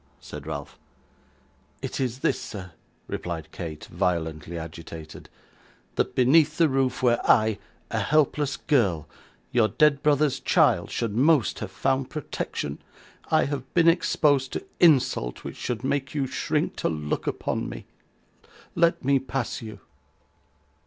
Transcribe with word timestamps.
said 0.19 0.47
Ralph. 0.47 0.79
'It 1.83 1.99
is 1.99 2.21
this, 2.21 2.39
sir,' 2.41 2.71
replied 3.07 3.51
Kate, 3.51 3.85
violently 3.85 4.57
agitated: 4.57 5.29
'that 5.93 6.15
beneath 6.15 6.57
the 6.57 6.67
roof 6.67 7.03
where 7.03 7.23
I, 7.23 7.59
a 7.91 7.99
helpless 7.99 8.57
girl, 8.57 9.07
your 9.51 9.67
dead 9.67 10.01
brother's 10.01 10.39
child, 10.39 10.89
should 10.89 11.15
most 11.15 11.59
have 11.59 11.69
found 11.69 12.09
protection, 12.09 12.79
I 13.29 13.45
have 13.45 13.71
been 13.75 13.87
exposed 13.87 14.51
to 14.53 14.65
insult 14.79 15.43
which 15.43 15.57
should 15.57 15.83
make 15.83 16.15
you 16.15 16.25
shrink 16.25 16.77
to 16.77 16.89
look 16.89 17.27
upon 17.27 17.69
me. 17.69 17.85
Let 18.73 19.05
me 19.05 19.19
pass 19.19 19.61
you. 19.61 19.81